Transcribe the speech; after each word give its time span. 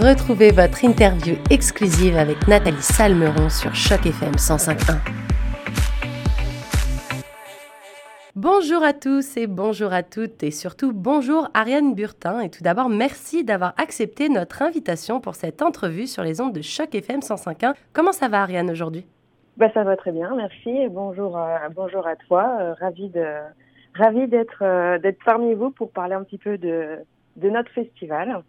Retrouvez 0.00 0.52
votre 0.52 0.86
interview 0.86 1.34
exclusive 1.50 2.16
avec 2.16 2.48
Nathalie 2.48 2.80
Salmeron 2.80 3.50
sur 3.50 3.74
Choc 3.74 4.06
FM 4.06 4.32
105.1. 4.36 4.96
Bonjour 8.34 8.82
à 8.82 8.94
tous 8.94 9.36
et 9.36 9.46
bonjour 9.46 9.92
à 9.92 10.02
toutes 10.02 10.42
et 10.42 10.50
surtout 10.50 10.94
bonjour 10.94 11.50
Ariane 11.52 11.94
Burtin 11.94 12.40
et 12.40 12.48
tout 12.48 12.62
d'abord 12.62 12.88
merci 12.88 13.44
d'avoir 13.44 13.74
accepté 13.76 14.30
notre 14.30 14.62
invitation 14.62 15.20
pour 15.20 15.34
cette 15.34 15.60
entrevue 15.60 16.06
sur 16.06 16.22
les 16.22 16.40
ondes 16.40 16.54
de 16.54 16.62
Choc 16.62 16.94
FM 16.94 17.20
105.1. 17.20 17.74
Comment 17.92 18.12
ça 18.12 18.28
va 18.28 18.40
Ariane 18.40 18.70
aujourd'hui? 18.70 19.04
Bah, 19.58 19.68
Ça 19.74 19.84
va 19.84 19.98
très 19.98 20.12
bien, 20.12 20.34
merci 20.34 20.86
euh, 20.86 20.88
bonjour 20.88 21.36
à 21.36 22.16
toi, 22.26 22.56
euh, 22.60 22.72
ravi 22.80 23.12
euh, 23.14 24.98
d'être 24.98 25.24
parmi 25.26 25.52
vous 25.52 25.70
pour 25.70 25.90
parler 25.90 26.14
un 26.14 26.22
petit 26.22 26.38
peu 26.38 26.56
de 26.56 27.04
notre 27.36 27.70
festival. 27.72 28.42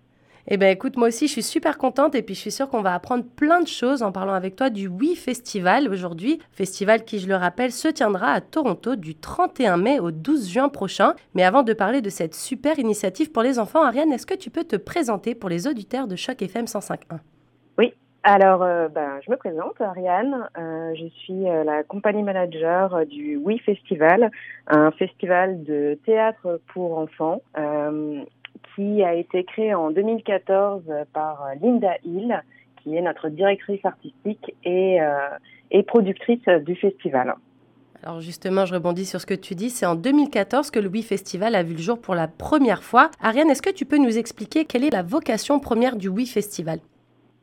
Eh 0.49 0.57
bien, 0.57 0.69
écoute, 0.69 0.97
moi 0.97 1.07
aussi, 1.07 1.27
je 1.27 1.31
suis 1.31 1.43
super 1.43 1.77
contente 1.77 2.15
et 2.15 2.21
puis 2.21 2.35
je 2.35 2.41
suis 2.41 2.51
sûre 2.51 2.67
qu'on 2.67 2.81
va 2.81 2.93
apprendre 2.93 3.23
plein 3.23 3.61
de 3.61 3.67
choses 3.67 4.03
en 4.03 4.11
parlant 4.11 4.33
avec 4.33 4.57
toi 4.57 4.69
du 4.69 4.87
Oui 4.87 5.15
Festival 5.15 5.87
aujourd'hui. 5.87 6.39
Festival 6.51 7.05
qui, 7.05 7.19
je 7.19 7.29
le 7.29 7.35
rappelle, 7.35 7.71
se 7.71 7.87
tiendra 7.87 8.33
à 8.33 8.41
Toronto 8.41 8.97
du 8.97 9.15
31 9.15 9.77
mai 9.77 9.99
au 10.01 10.11
12 10.11 10.51
juin 10.51 10.67
prochain. 10.67 11.13
Mais 11.33 11.43
avant 11.43 11.63
de 11.63 11.71
parler 11.71 12.01
de 12.01 12.09
cette 12.09 12.35
super 12.35 12.77
initiative 12.77 13.31
pour 13.31 13.41
les 13.41 13.57
enfants, 13.57 13.83
Ariane, 13.83 14.11
est-ce 14.11 14.25
que 14.25 14.33
tu 14.33 14.49
peux 14.49 14.65
te 14.65 14.75
présenter 14.75 15.33
pour 15.33 15.49
les 15.49 15.65
auditeurs 15.65 16.07
de 16.07 16.17
Choc 16.17 16.41
FM 16.41 16.65
105.1 16.65 17.19
Oui, 17.77 17.93
alors, 18.23 18.63
euh, 18.63 18.89
ben, 18.89 19.21
je 19.25 19.31
me 19.31 19.37
présente, 19.37 19.79
Ariane. 19.79 20.49
Euh, 20.57 20.93
je 20.95 21.05
suis 21.19 21.47
euh, 21.47 21.63
la 21.63 21.83
compagnie 21.83 22.23
manager 22.23 23.05
du 23.05 23.37
Oui 23.37 23.59
Festival, 23.59 24.29
un 24.67 24.91
festival 24.91 25.63
de 25.63 25.97
théâtre 26.05 26.59
pour 26.73 26.97
enfants 26.97 27.41
qui 28.75 29.03
a 29.03 29.13
été 29.13 29.43
créé 29.43 29.73
en 29.73 29.91
2014 29.91 30.83
par 31.13 31.47
Linda 31.61 31.93
Hill, 32.03 32.41
qui 32.83 32.95
est 32.95 33.01
notre 33.01 33.29
directrice 33.29 33.83
artistique 33.83 34.53
et, 34.63 35.01
euh, 35.01 35.29
et 35.71 35.83
productrice 35.83 36.45
du 36.65 36.75
festival. 36.75 37.35
Alors 38.03 38.19
justement, 38.19 38.65
je 38.65 38.73
rebondis 38.73 39.05
sur 39.05 39.21
ce 39.21 39.25
que 39.25 39.33
tu 39.33 39.55
dis. 39.55 39.69
C'est 39.69 39.85
en 39.85 39.95
2014 39.95 40.71
que 40.71 40.79
le 40.79 40.89
Oui 40.89 41.03
Festival 41.03 41.55
a 41.55 41.63
vu 41.63 41.73
le 41.73 41.79
jour 41.79 41.99
pour 41.99 42.15
la 42.15 42.27
première 42.27 42.83
fois. 42.83 43.09
Ariane, 43.21 43.49
est-ce 43.49 43.61
que 43.61 43.73
tu 43.73 43.85
peux 43.85 43.97
nous 43.97 44.17
expliquer 44.17 44.65
quelle 44.65 44.83
est 44.83 44.89
la 44.89 45.03
vocation 45.03 45.59
première 45.61 45.95
du 45.95 46.09
Oui 46.09 46.25
Festival? 46.25 46.79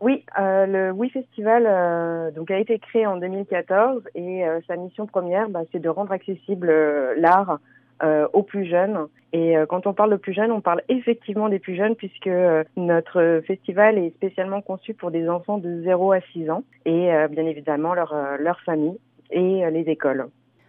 Oui, 0.03 0.25
euh, 0.39 0.67
le 0.67 0.91
Oui 0.93 1.09
Festival 1.11 1.65
euh, 1.67 2.31
donc 2.31 2.51
a 2.51 2.59
été 2.59 2.79
créé 2.79 3.07
en 3.07 3.17
2014 3.17 4.03
et 4.15 4.45
sa 4.67 4.77
mission 4.77 5.07
première, 5.07 5.49
bah, 5.49 5.61
c'est 5.73 5.79
de 5.79 5.89
rendre 5.89 6.12
accessible 6.12 6.71
l'art 7.17 7.59
euh, 8.03 8.27
aux 8.33 8.43
plus 8.43 8.65
jeunes. 8.65 9.06
Et 9.33 9.56
euh, 9.56 9.67
quand 9.67 9.87
on 9.87 9.93
parle 9.93 10.11
de 10.11 10.17
plus 10.17 10.33
jeunes, 10.33 10.53
on 10.53 10.61
parle 10.61 10.83
effectivement 10.89 11.48
des 11.48 11.59
plus 11.59 11.77
jeunes 11.77 11.95
puisque 11.97 12.27
euh, 12.27 12.65
notre 12.77 13.43
festival 13.47 13.98
est 13.98 14.11
spécialement 14.11 14.62
conçu 14.62 14.95
pour 14.95 15.11
des 15.11 15.29
enfants 15.29 15.59
de 15.59 15.83
0 15.83 16.12
à 16.12 16.21
6 16.33 16.51
ans 16.51 16.65
et 16.87 17.11
bien 17.31 17.45
évidemment 17.45 17.95
leur, 17.95 18.15
leur 18.39 18.61
famille 18.62 18.98
et 19.31 19.71
les 19.71 19.83
écoles. 19.83 20.27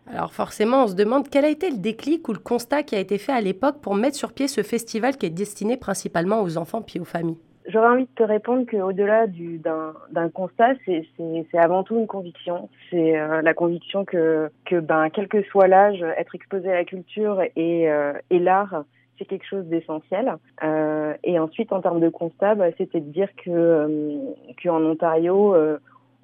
Alors 0.07 0.33
forcément, 0.33 0.83
on 0.83 0.87
se 0.87 0.95
demande 0.95 1.29
quel 1.29 1.45
a 1.45 1.49
été 1.49 1.69
le 1.69 1.77
déclic 1.77 2.27
ou 2.27 2.33
le 2.33 2.39
constat 2.39 2.83
qui 2.83 2.95
a 2.95 2.99
été 2.99 3.17
fait 3.17 3.31
à 3.31 3.41
l'époque 3.41 3.79
pour 3.81 3.95
mettre 3.95 4.17
sur 4.17 4.33
pied 4.33 4.47
ce 4.47 4.61
festival 4.61 5.17
qui 5.17 5.25
est 5.25 5.29
destiné 5.29 5.77
principalement 5.77 6.41
aux 6.41 6.57
enfants 6.57 6.81
puis 6.81 6.99
aux 6.99 7.05
familles. 7.05 7.39
J'aurais 7.67 7.89
envie 7.89 8.05
de 8.05 8.15
te 8.15 8.23
répondre 8.23 8.65
qu'au-delà 8.69 9.27
d'un 9.27 10.29
constat, 10.29 10.73
c'est 10.85 11.57
avant 11.57 11.83
tout 11.83 11.95
une 11.95 12.07
conviction. 12.07 12.69
C'est 12.89 13.19
euh, 13.19 13.41
la 13.41 13.53
conviction 13.53 14.03
que, 14.03 14.49
que 14.65 14.79
ben, 14.79 15.09
quel 15.09 15.27
que 15.27 15.43
soit 15.43 15.67
l'âge, 15.67 16.01
être 16.17 16.33
exposé 16.33 16.71
à 16.71 16.75
la 16.75 16.85
culture 16.85 17.41
et, 17.55 17.89
euh, 17.89 18.13
et 18.29 18.39
l'art, 18.39 18.83
c'est 19.17 19.25
quelque 19.25 19.45
chose 19.45 19.65
d'essentiel. 19.65 20.33
Euh, 20.63 21.13
et 21.23 21.37
ensuite, 21.37 21.71
en 21.71 21.81
termes 21.81 21.99
de 21.99 22.09
constat, 22.09 22.55
bah, 22.55 22.71
c'était 22.77 22.99
de 22.99 23.11
dire 23.11 23.29
que 23.35 23.51
euh, 23.51 24.17
qu'en 24.63 24.81
Ontario, 24.81 25.55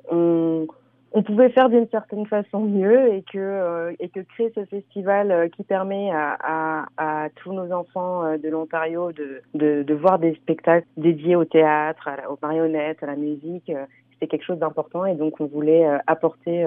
on 0.10 0.68
on 1.14 1.24
pouvait 1.24 1.50
faire 1.50 1.70
d'une 1.70 1.88
certaine 1.90 2.26
façon 2.26 2.62
mieux 2.62 3.14
et 3.14 3.24
que 3.24 3.38
euh, 3.38 3.94
et 4.00 4.10
que 4.10 4.20
créer 4.20 4.52
ce 4.56 4.66
festival 4.66 5.32
euh, 5.32 5.48
qui 5.48 5.64
permet 5.64 6.12
à, 6.12 6.38
à, 6.40 6.86
à, 6.98 7.30
tous 7.30 7.54
nos 7.54 7.72
enfants 7.72 8.24
euh, 8.24 8.38
de 8.38 8.50
l'Ontario 8.50 9.12
de, 9.12 9.42
de, 9.54 9.84
de, 9.84 9.94
voir 9.94 10.20
des 10.20 10.36
spectacles 10.36 10.88
dédiés 10.98 11.36
au 11.36 11.46
théâtre, 11.46 12.08
à 12.08 12.30
aux 12.30 12.38
marionnettes, 12.42 13.02
à 13.04 13.08
la 13.08 13.16
musique, 13.16 13.72
c'était 14.14 14.28
quelque 14.28 14.46
chose 14.46 14.60
d'important 14.60 15.06
et 15.06 15.16
donc 15.16 15.40
on 15.40 15.46
voulait 15.46 15.88
apporter 16.08 16.66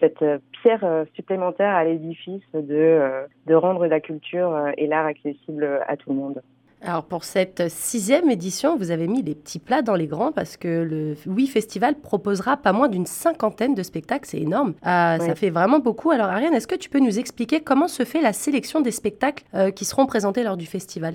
cette 0.00 0.24
pierre 0.62 1.04
supplémentaire 1.14 1.74
à 1.74 1.84
l'édifice 1.84 2.42
de, 2.54 3.26
de 3.46 3.54
rendre 3.54 3.86
la 3.86 4.00
culture 4.00 4.68
et 4.76 4.86
l'art 4.86 5.06
accessible 5.06 5.80
à 5.86 5.96
tout 5.96 6.10
le 6.10 6.16
monde. 6.16 6.42
Alors 6.84 7.04
pour 7.04 7.22
cette 7.22 7.68
sixième 7.68 8.28
édition, 8.28 8.76
vous 8.76 8.90
avez 8.90 9.06
mis 9.06 9.22
des 9.22 9.36
petits 9.36 9.60
plats 9.60 9.82
dans 9.82 9.94
les 9.94 10.08
grands 10.08 10.32
parce 10.32 10.56
que 10.56 10.82
le 10.82 11.14
Oui 11.26 11.46
Festival 11.46 11.94
proposera 11.94 12.56
pas 12.56 12.72
moins 12.72 12.88
d'une 12.88 13.06
cinquantaine 13.06 13.76
de 13.76 13.84
spectacles, 13.84 14.26
c'est 14.26 14.40
énorme. 14.40 14.74
Euh, 14.84 15.18
ça 15.18 15.34
fait 15.36 15.50
vraiment 15.50 15.78
beaucoup. 15.78 16.10
Alors 16.10 16.26
Ariane, 16.26 16.54
est-ce 16.54 16.66
que 16.66 16.74
tu 16.74 16.90
peux 16.90 16.98
nous 16.98 17.20
expliquer 17.20 17.60
comment 17.60 17.86
se 17.86 18.04
fait 18.04 18.20
la 18.20 18.32
sélection 18.32 18.80
des 18.80 18.90
spectacles 18.90 19.44
euh, 19.54 19.70
qui 19.70 19.84
seront 19.84 20.06
présentés 20.06 20.42
lors 20.42 20.56
du 20.56 20.66
festival? 20.66 21.14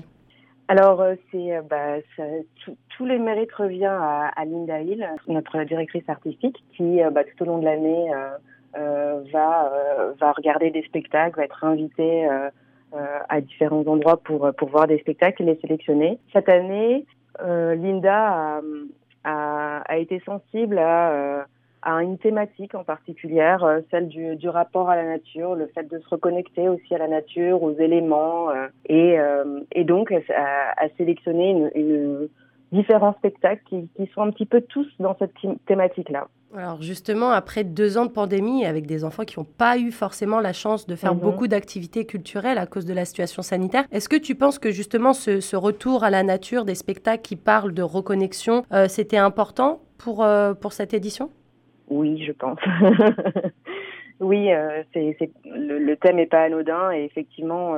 Alors, 0.68 1.02
euh, 1.02 1.14
c'est 1.30 1.60
bah, 1.68 1.96
tous 2.96 3.04
les 3.04 3.18
mérites 3.18 3.52
revient 3.52 3.84
à, 3.86 4.44
Linda 4.46 4.80
Hill, 4.80 5.06
notre 5.26 5.64
directrice 5.64 6.08
artistique, 6.08 6.56
qui 6.76 7.00
bah, 7.12 7.24
tout 7.24 7.42
au 7.42 7.46
long 7.46 7.58
de 7.58 7.64
l'année 7.64 8.10
va 8.74 9.72
va 10.18 10.32
regarder 10.32 10.70
des 10.70 10.82
spectacles, 10.82 11.36
va 11.36 11.44
être 11.44 11.64
invitée 11.64 12.26
à 13.28 13.40
différents 13.40 13.84
endroits 13.86 14.16
pour, 14.16 14.50
pour 14.56 14.68
voir 14.68 14.86
des 14.86 14.98
spectacles 14.98 15.42
et 15.42 15.46
les 15.46 15.60
sélectionner. 15.60 16.18
Cette 16.32 16.48
année, 16.48 17.04
euh, 17.40 17.74
Linda 17.74 18.16
a, 18.16 18.60
a, 19.24 19.78
a, 19.86 19.96
été 19.98 20.20
sensible 20.20 20.78
à, 20.78 21.10
euh, 21.10 21.42
à 21.82 22.02
une 22.02 22.18
thématique 22.18 22.74
en 22.74 22.84
particulier, 22.84 23.56
celle 23.90 24.08
du, 24.08 24.36
du, 24.36 24.48
rapport 24.48 24.90
à 24.90 24.96
la 24.96 25.04
nature, 25.04 25.54
le 25.54 25.66
fait 25.68 25.88
de 25.88 25.98
se 25.98 26.08
reconnecter 26.08 26.68
aussi 26.68 26.94
à 26.94 26.98
la 26.98 27.08
nature, 27.08 27.62
aux 27.62 27.74
éléments, 27.74 28.48
et, 28.86 29.16
et 29.72 29.84
donc 29.84 30.10
a 30.12 30.88
sélectionné 30.96 31.50
une, 31.50 31.70
une, 31.74 32.28
différents 32.72 33.14
spectacles 33.14 33.62
qui, 33.68 33.88
qui 33.96 34.10
sont 34.12 34.22
un 34.22 34.30
petit 34.30 34.46
peu 34.46 34.60
tous 34.60 34.88
dans 34.98 35.16
cette 35.18 35.34
thématique-là. 35.66 36.28
Alors 36.56 36.80
justement, 36.80 37.30
après 37.30 37.62
deux 37.62 37.98
ans 37.98 38.06
de 38.06 38.10
pandémie, 38.10 38.64
avec 38.64 38.86
des 38.86 39.04
enfants 39.04 39.24
qui 39.24 39.38
n'ont 39.38 39.44
pas 39.44 39.78
eu 39.78 39.90
forcément 39.90 40.40
la 40.40 40.54
chance 40.54 40.86
de 40.86 40.96
faire 40.96 41.14
mhm. 41.14 41.20
beaucoup 41.20 41.46
d'activités 41.46 42.06
culturelles 42.06 42.58
à 42.58 42.66
cause 42.66 42.86
de 42.86 42.94
la 42.94 43.04
situation 43.04 43.42
sanitaire, 43.42 43.84
est-ce 43.92 44.08
que 44.08 44.16
tu 44.16 44.34
penses 44.34 44.58
que 44.58 44.70
justement 44.70 45.12
ce, 45.12 45.56
retour 45.56 46.04
à 46.04 46.10
la 46.10 46.22
nature, 46.22 46.64
des 46.64 46.74
spectacles 46.74 47.22
qui 47.22 47.36
parlent 47.36 47.74
de 47.74 47.82
reconnexion, 47.82 48.64
euh, 48.72 48.88
c'était 48.88 49.18
important 49.18 49.82
pour, 49.98 50.24
euh, 50.24 50.54
pour 50.54 50.72
cette 50.72 50.94
édition? 50.94 51.30
Oui, 51.88 52.24
je 52.24 52.32
pense. 52.32 52.58
oui, 54.20 54.52
euh, 54.52 54.82
c'est, 54.94 55.16
le, 55.44 55.94
thème 55.96 56.16
n'est 56.16 56.26
pas 56.26 56.42
anodin 56.42 56.92
et 56.92 57.04
effectivement, 57.04 57.76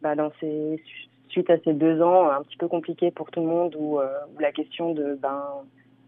bah, 0.00 0.14
dans 0.14 0.30
ces, 0.40 0.80
suite 1.28 1.50
à 1.50 1.56
ces 1.64 1.72
deux 1.72 2.00
ans 2.02 2.30
un 2.30 2.42
petit 2.42 2.56
peu 2.56 2.68
compliqués 2.68 3.10
pour 3.10 3.30
tout 3.32 3.40
le 3.40 3.46
monde 3.46 3.74
où, 3.76 3.98
où 3.98 4.38
la 4.38 4.52
question 4.52 4.94
de... 4.94 5.18
Ben, 5.20 5.42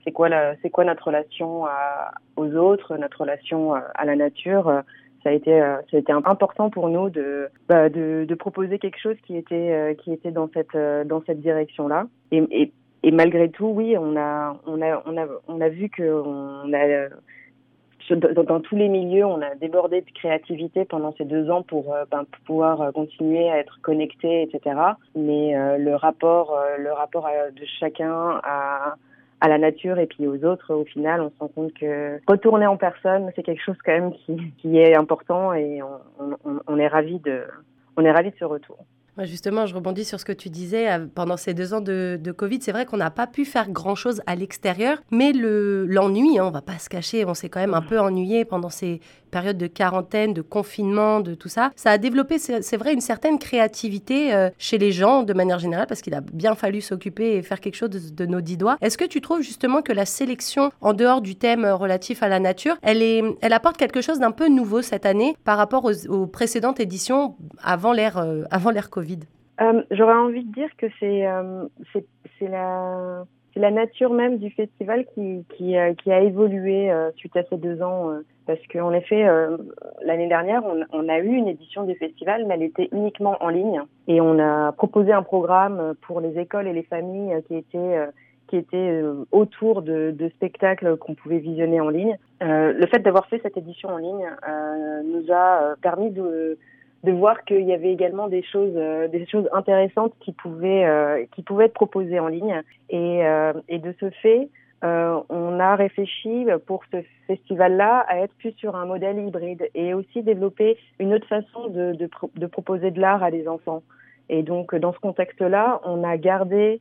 c'est 0.04 0.12
quoi 0.12 0.28
la, 0.28 0.54
c'est 0.62 0.70
quoi 0.70 0.84
notre 0.84 1.06
relation 1.06 1.66
à, 1.66 2.12
aux 2.36 2.54
autres, 2.54 2.96
notre 2.96 3.20
relation 3.20 3.74
à, 3.74 4.04
la 4.04 4.16
nature. 4.16 4.82
Ça 5.22 5.30
a 5.30 5.32
été, 5.32 5.60
euh, 5.60 5.76
ça 5.90 5.96
a 5.96 6.00
été 6.00 6.12
important 6.12 6.68
pour 6.68 6.88
nous 6.88 7.08
de, 7.08 7.48
bah, 7.68 7.88
de, 7.88 8.24
de, 8.28 8.34
proposer 8.34 8.78
quelque 8.78 8.98
chose 8.98 9.16
qui 9.24 9.36
était, 9.36 9.70
euh, 9.70 9.94
qui 9.94 10.12
était 10.12 10.32
dans 10.32 10.50
cette, 10.52 10.74
euh, 10.74 11.04
dans 11.04 11.22
cette 11.24 11.40
direction-là. 11.40 12.06
Et, 12.32 12.42
et, 12.50 12.72
et, 13.04 13.10
malgré 13.12 13.48
tout, 13.48 13.66
oui, 13.66 13.96
on 13.96 14.16
a, 14.16 14.56
on 14.66 14.82
a, 14.82 15.02
on 15.06 15.16
a, 15.16 15.26
on 15.46 15.60
a 15.60 15.68
vu 15.68 15.88
que 15.90 16.02
on 16.02 16.72
a 16.72 17.08
dans, 18.10 18.60
tous 18.60 18.74
les 18.74 18.88
milieux, 18.88 19.24
on 19.24 19.40
a 19.40 19.54
débordé 19.54 20.00
de 20.00 20.10
créativité 20.10 20.84
pendant 20.84 21.14
ces 21.16 21.24
deux 21.24 21.48
ans 21.50 21.62
pour, 21.62 21.94
ben, 22.10 22.24
pouvoir 22.44 22.92
continuer 22.92 23.48
à 23.48 23.58
être 23.58 23.80
connecté, 23.80 24.42
etc. 24.42 24.76
Mais 25.14 25.54
le 25.78 25.94
rapport, 25.94 26.58
le 26.78 26.92
rapport 26.92 27.28
de 27.54 27.64
chacun 27.78 28.40
à 28.42 28.96
à 29.42 29.48
la 29.48 29.58
nature 29.58 29.98
et 29.98 30.06
puis 30.06 30.28
aux 30.28 30.44
autres, 30.44 30.72
au 30.72 30.84
final, 30.84 31.20
on 31.20 31.28
se 31.28 31.38
rend 31.40 31.48
compte 31.48 31.74
que 31.74 32.20
retourner 32.28 32.66
en 32.68 32.76
personne, 32.76 33.32
c'est 33.34 33.42
quelque 33.42 33.62
chose 33.62 33.76
quand 33.84 33.92
même 33.92 34.12
qui, 34.58 34.78
est 34.78 34.96
important 34.96 35.52
et 35.52 35.82
on, 35.82 36.38
on, 36.44 36.60
on 36.64 36.78
est 36.78 36.86
ravi 36.86 37.18
de, 37.18 37.42
on 37.96 38.04
est 38.04 38.12
ravi 38.12 38.30
de 38.30 38.36
ce 38.38 38.44
retour. 38.44 38.78
Justement, 39.18 39.66
je 39.66 39.74
rebondis 39.74 40.06
sur 40.06 40.18
ce 40.18 40.24
que 40.24 40.32
tu 40.32 40.48
disais. 40.48 40.90
Euh, 40.90 41.06
pendant 41.14 41.36
ces 41.36 41.52
deux 41.52 41.74
ans 41.74 41.82
de, 41.82 42.18
Covid, 42.36 42.60
c'est 42.62 42.72
vrai 42.72 42.86
qu'on 42.86 42.96
n'a 42.96 43.10
pas 43.10 43.26
pu 43.26 43.44
faire 43.44 43.70
grand-chose 43.70 44.22
à 44.26 44.34
l'extérieur, 44.34 45.02
mais 45.10 45.32
l'ennui, 45.32 46.38
hein, 46.38 46.46
on 46.46 46.50
va 46.50 46.62
pas 46.62 46.78
se 46.78 46.88
cacher, 46.88 47.24
on 47.26 47.34
s'est 47.34 47.50
quand 47.50 47.60
même 47.60 47.74
un 47.74 47.82
peu 47.82 48.00
ennuyé 48.00 48.46
pendant 48.46 48.70
ces 48.70 49.00
périodes 49.30 49.58
de 49.58 49.66
quarantaine, 49.66 50.32
de 50.32 50.42
confinement, 50.42 51.20
de 51.20 51.34
tout 51.34 51.48
ça. 51.48 51.72
Ça 51.76 51.90
a 51.90 51.98
développé, 51.98 52.38
c'est 52.38 52.76
vrai, 52.76 52.92
une 52.92 53.00
certaine 53.00 53.38
créativité 53.38 54.32
euh, 54.34 54.50
chez 54.58 54.78
les 54.78 54.92
gens 54.92 55.22
de 55.24 55.32
manière 55.32 55.58
générale, 55.58 55.86
parce 55.86 56.00
qu'il 56.00 56.14
a 56.14 56.20
bien 56.20 56.54
fallu 56.54 56.80
s'occuper 56.80 57.36
et 57.36 57.42
faire 57.42 57.60
quelque 57.60 57.76
chose 57.76 57.90
de, 57.90 58.26
nos 58.26 58.40
dix 58.40 58.56
doigts. 58.56 58.76
Est-ce 58.80 58.96
que 58.96 59.04
tu 59.04 59.20
trouves 59.20 59.42
justement 59.42 59.82
que 59.82 59.92
la 59.92 60.06
sélection, 60.06 60.70
en 60.80 60.94
dehors 60.94 61.20
du 61.20 61.36
thème 61.36 61.66
relatif 61.66 62.22
à 62.22 62.28
la 62.28 62.40
nature, 62.40 62.76
elle, 62.82 63.02
apporte 63.52 63.76
quelque 63.76 64.00
chose 64.00 64.20
d'un 64.20 64.30
peu 64.30 64.48
nouveau 64.48 64.80
cette 64.80 65.06
année 65.06 65.36
par 65.44 65.58
rapport 65.58 65.84
aux, 66.08 66.26
précédentes 66.26 66.80
éditions 66.80 67.36
avant 67.62 67.92
l'ère 67.92 68.18
euh, 68.18 68.44
l'ère 68.72 68.90
Euh, 69.60 69.82
J'aurais 69.90 70.14
envie 70.14 70.44
de 70.44 70.52
dire 70.52 70.70
que 70.76 70.86
c'est 70.98 71.26
euh, 71.26 71.64
c'est 72.38 72.48
la 72.48 73.70
nature 73.70 74.12
même 74.12 74.38
du 74.38 74.50
festival 74.50 75.04
qui, 75.14 75.44
qui 75.56 75.76
a 75.76 76.20
évolué 76.20 76.90
suite 77.16 77.36
à 77.36 77.42
ces 77.44 77.58
deux 77.58 77.82
ans. 77.82 78.10
parce 78.46 78.58
qu'en 78.72 78.92
effet, 78.92 79.26
l'année 80.02 80.26
dernière, 80.26 80.62
on, 80.90 81.08
a 81.08 81.18
eu 81.18 81.28
une 81.28 81.48
édition 81.48 81.84
du 81.84 81.94
festival, 81.96 82.46
mais 82.46 82.54
elle 82.54 82.62
était 82.62 82.88
uniquement 82.92 83.36
en 83.40 83.50
ligne. 83.50 83.82
Et 84.08 84.22
on 84.22 84.38
a 84.38 84.72
proposé 84.72 85.12
un 85.12 85.22
programme 85.22 85.94
pour 86.00 86.20
les 86.20 86.38
écoles 86.38 86.66
et 86.66 86.72
les 86.72 86.82
familles 86.82 87.42
qui 87.46 87.56
était 87.56 88.08
autour 89.30 89.82
de, 89.82 90.30
spectacles 90.36 90.96
qu'on 90.96 91.14
pouvait 91.14 91.38
visionner 91.38 91.80
en 91.80 91.88
ligne. 91.88 92.16
Euh, 92.42 92.72
le 92.72 92.86
fait 92.86 92.98
d'avoir 92.98 93.26
fait 93.26 93.40
cette 93.42 93.56
édition 93.56 93.88
en 93.88 93.98
ligne 93.98 94.28
euh, 94.48 95.02
nous 95.04 95.32
a 95.32 95.74
permis 95.80 96.10
de, 96.10 96.58
de 97.02 97.10
voir 97.10 97.44
qu'il 97.44 97.62
y 97.62 97.72
avait 97.72 97.92
également 97.92 98.28
des 98.28 98.42
choses, 98.42 98.74
euh, 98.76 99.08
des 99.08 99.26
choses 99.26 99.48
intéressantes 99.52 100.12
qui 100.20 100.32
pouvaient, 100.32 100.84
euh, 100.84 101.24
qui 101.34 101.42
pouvaient 101.42 101.64
être 101.64 101.74
proposées 101.74 102.20
en 102.20 102.28
ligne. 102.28 102.62
Et, 102.90 103.26
euh, 103.26 103.52
et 103.68 103.78
de 103.78 103.94
ce 104.00 104.10
fait, 104.10 104.48
on 104.84 105.60
a 105.60 105.76
réfléchi 105.76 106.44
pour 106.66 106.82
ce 106.90 107.04
festival-là 107.28 108.04
à 108.08 108.18
être 108.18 108.34
plus 108.34 108.50
sur 108.56 108.74
un 108.74 108.84
modèle 108.84 109.16
hybride 109.20 109.68
et 109.76 109.94
aussi 109.94 110.24
développer 110.24 110.76
une 110.98 111.14
autre 111.14 111.28
façon 111.28 111.68
de, 111.68 111.92
de, 111.92 112.10
de 112.34 112.46
proposer 112.46 112.90
de 112.90 113.00
l'art 113.00 113.22
à 113.22 113.30
des 113.30 113.46
enfants. 113.46 113.84
Et 114.28 114.42
donc, 114.42 114.74
dans 114.74 114.92
ce 114.92 114.98
contexte-là, 114.98 115.80
on 115.84 116.02
a 116.02 116.16
gardé 116.16 116.80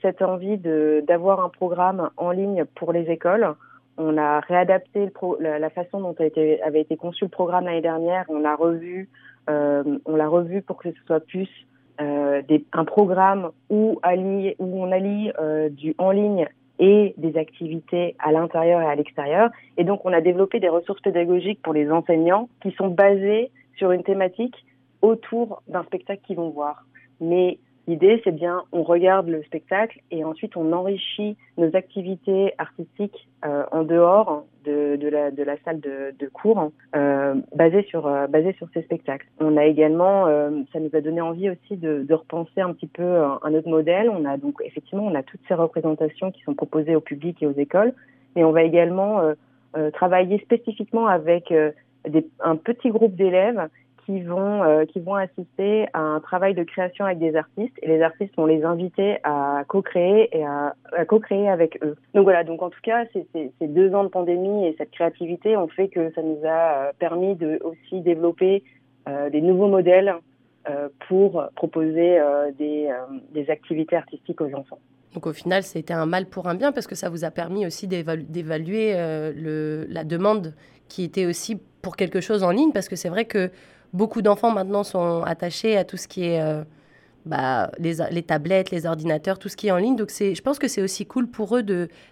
cette 0.00 0.22
envie 0.22 0.56
d'avoir 0.56 1.44
un 1.44 1.50
programme 1.50 2.08
en 2.16 2.30
ligne 2.30 2.64
pour 2.64 2.94
les 2.94 3.10
écoles 3.10 3.56
on 4.02 4.16
a 4.18 4.40
réadapté 4.40 5.04
le 5.06 5.10
pro, 5.10 5.36
la, 5.40 5.70
façon 5.70 6.00
dont 6.00 6.14
avait 6.64 6.80
été 6.80 6.96
conçu 6.96 7.24
le 7.24 7.30
programme 7.30 7.64
l'année 7.64 7.80
dernière. 7.80 8.24
On 8.28 8.38
l'a 8.38 8.56
revu, 8.56 9.08
euh, 9.48 9.98
on 10.04 10.16
l'a 10.16 10.28
revu 10.28 10.62
pour 10.62 10.76
que 10.76 10.90
ce 10.90 11.04
soit 11.06 11.20
plus 11.20 11.48
euh, 12.00 12.42
un 12.72 12.84
programme 12.84 13.50
où 13.70 14.00
on 14.02 14.92
allie 14.92 15.32
euh, 15.38 15.68
du 15.68 15.94
en 15.98 16.10
ligne 16.10 16.48
et 16.78 17.14
des 17.16 17.36
activités 17.36 18.16
à 18.18 18.32
l'intérieur 18.32 18.80
et 18.80 18.86
à 18.86 18.94
l'extérieur. 18.94 19.50
Et 19.76 19.84
donc, 19.84 20.04
on 20.04 20.12
a 20.12 20.20
développé 20.20 20.58
des 20.58 20.68
ressources 20.68 21.00
pédagogiques 21.00 21.62
pour 21.62 21.74
les 21.74 21.90
enseignants 21.90 22.48
qui 22.60 22.72
sont 22.72 22.88
basées 22.88 23.50
sur 23.76 23.92
une 23.92 24.02
thématique 24.02 24.64
autour 25.00 25.62
d'un 25.68 25.84
spectacle 25.84 26.22
qu'ils 26.26 26.36
vont 26.36 26.50
voir. 26.50 26.84
Mais 27.20 27.58
L'idée, 27.88 28.20
c'est 28.22 28.34
bien, 28.34 28.62
on 28.70 28.84
regarde 28.84 29.28
le 29.28 29.42
spectacle 29.42 29.98
et 30.12 30.22
ensuite 30.24 30.56
on 30.56 30.72
enrichit 30.72 31.36
nos 31.58 31.74
activités 31.74 32.54
artistiques 32.56 33.28
euh, 33.44 33.64
en 33.72 33.82
dehors 33.82 34.44
de, 34.64 34.94
de, 34.94 35.08
la, 35.08 35.32
de 35.32 35.42
la 35.42 35.56
salle 35.64 35.80
de, 35.80 36.14
de 36.16 36.28
cours, 36.28 36.70
euh, 36.94 37.34
basées 37.56 37.82
sur 37.82 38.06
euh, 38.06 38.28
basées 38.28 38.52
sur 38.52 38.68
ces 38.72 38.82
spectacles. 38.82 39.26
On 39.40 39.56
a 39.56 39.64
également, 39.64 40.28
euh, 40.28 40.50
ça 40.72 40.78
nous 40.78 40.90
a 40.94 41.00
donné 41.00 41.20
envie 41.20 41.50
aussi 41.50 41.76
de, 41.76 42.04
de 42.04 42.14
repenser 42.14 42.60
un 42.60 42.72
petit 42.72 42.86
peu 42.86 43.02
un 43.42 43.52
autre 43.52 43.68
modèle. 43.68 44.08
On 44.10 44.24
a 44.26 44.36
donc 44.36 44.62
effectivement, 44.64 45.04
on 45.04 45.16
a 45.16 45.24
toutes 45.24 45.40
ces 45.48 45.54
représentations 45.54 46.30
qui 46.30 46.42
sont 46.42 46.54
proposées 46.54 46.94
au 46.94 47.00
public 47.00 47.42
et 47.42 47.48
aux 47.48 47.58
écoles, 47.58 47.94
mais 48.36 48.44
on 48.44 48.52
va 48.52 48.62
également 48.62 49.20
euh, 49.76 49.90
travailler 49.90 50.38
spécifiquement 50.38 51.08
avec 51.08 51.52
des, 52.08 52.26
un 52.38 52.56
petit 52.56 52.90
groupe 52.90 53.16
d'élèves 53.16 53.68
qui 54.04 54.20
vont 54.20 54.62
euh, 54.62 54.84
qui 54.84 55.00
vont 55.00 55.14
assister 55.14 55.86
à 55.92 56.00
un 56.00 56.20
travail 56.20 56.54
de 56.54 56.62
création 56.62 57.04
avec 57.04 57.18
des 57.18 57.36
artistes 57.36 57.74
et 57.82 57.88
les 57.88 58.02
artistes 58.02 58.34
vont 58.36 58.46
les 58.46 58.64
inviter 58.64 59.18
à 59.22 59.64
co-créer 59.68 60.36
et 60.36 60.44
à, 60.44 60.74
co-créer 61.06 61.48
avec 61.48 61.78
eux. 61.84 61.96
Donc 62.14 62.24
voilà, 62.24 62.44
donc 62.44 62.62
en 62.62 62.70
tout 62.70 62.80
cas, 62.82 63.04
ces, 63.12 63.26
ces, 63.32 63.66
deux 63.66 63.94
ans 63.94 64.04
de 64.04 64.08
pandémie 64.08 64.66
et 64.66 64.74
cette 64.78 64.90
créativité 64.90 65.56
ont 65.56 65.68
fait 65.68 65.88
que 65.88 66.12
ça 66.14 66.22
nous 66.22 66.38
a 66.44 66.88
euh, 66.88 66.92
permis 66.98 67.34
de 67.36 67.60
aussi 67.62 68.00
développer 68.00 68.64
euh, 69.08 69.30
des 69.30 69.40
nouveaux 69.40 69.68
modèles 69.68 70.14
pour 71.08 71.42
proposer 71.56 72.20
des, 72.56 72.88
des 73.32 73.50
activités 73.50 73.96
artistiques 73.96 74.40
aux 74.40 74.54
enfants. 74.54 74.78
Donc 75.14 75.26
au 75.26 75.32
final, 75.32 75.62
c'était 75.62 75.94
un 75.94 76.06
mal 76.06 76.26
pour 76.26 76.48
un 76.48 76.54
bien 76.54 76.72
parce 76.72 76.86
que 76.86 76.94
ça 76.94 77.10
vous 77.10 77.24
a 77.24 77.30
permis 77.30 77.66
aussi 77.66 77.86
d'évaluer 77.86 78.94
euh, 78.96 79.84
la 79.88 80.04
demande 80.04 80.54
qui 80.88 81.04
était 81.04 81.26
aussi 81.26 81.60
pour 81.82 81.96
quelque 81.96 82.20
chose 82.20 82.42
en 82.42 82.50
ligne 82.50 82.72
parce 82.72 82.88
que 82.88 82.96
c'est 82.96 83.08
vrai 83.08 83.24
que 83.24 83.50
beaucoup 83.92 84.22
d'enfants 84.22 84.50
maintenant 84.50 84.84
sont 84.84 85.22
attachés 85.22 85.76
à 85.76 85.84
tout 85.84 85.96
ce 85.96 86.08
qui 86.08 86.24
est 86.24 86.40
euh, 86.40 86.64
bah, 87.26 87.70
les, 87.78 88.22
tablettes, 88.22 88.70
les 88.70 88.86
ordinateurs, 88.86 89.38
tout 89.38 89.48
ce 89.48 89.56
qui 89.56 89.68
est 89.68 89.70
en 89.70 89.76
ligne. 89.76 89.96
Donc 89.96 90.10
je 90.10 90.40
pense 90.40 90.58
que 90.58 90.68
c'est 90.68 90.82
aussi 90.82 91.06
cool 91.06 91.28
pour 91.28 91.56
eux 91.56 91.62